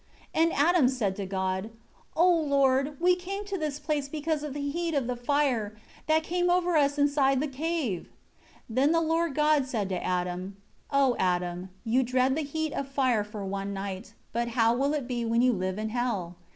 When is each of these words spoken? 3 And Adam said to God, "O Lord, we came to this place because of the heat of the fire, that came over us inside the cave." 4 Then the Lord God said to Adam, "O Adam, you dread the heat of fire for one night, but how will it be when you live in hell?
3 0.33 0.41
And 0.45 0.53
Adam 0.53 0.87
said 0.89 1.15
to 1.17 1.27
God, 1.27 1.69
"O 2.15 2.27
Lord, 2.27 2.99
we 2.99 3.15
came 3.15 3.45
to 3.45 3.55
this 3.55 3.77
place 3.77 4.09
because 4.09 4.41
of 4.41 4.55
the 4.55 4.71
heat 4.71 4.95
of 4.95 5.05
the 5.05 5.15
fire, 5.15 5.75
that 6.07 6.23
came 6.23 6.49
over 6.49 6.75
us 6.75 6.97
inside 6.97 7.39
the 7.39 7.47
cave." 7.47 8.07
4 8.65 8.65
Then 8.67 8.93
the 8.93 8.99
Lord 8.99 9.35
God 9.35 9.67
said 9.67 9.89
to 9.89 10.03
Adam, 10.03 10.57
"O 10.89 11.15
Adam, 11.19 11.69
you 11.83 12.01
dread 12.01 12.35
the 12.35 12.41
heat 12.41 12.73
of 12.73 12.87
fire 12.87 13.23
for 13.23 13.45
one 13.45 13.73
night, 13.75 14.15
but 14.33 14.47
how 14.57 14.73
will 14.73 14.95
it 14.95 15.07
be 15.07 15.23
when 15.23 15.43
you 15.43 15.53
live 15.53 15.77
in 15.77 15.89
hell? 15.89 16.35